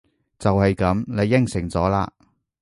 [0.39, 1.03] 就係噉！
[1.05, 2.09] 你應承咗喇！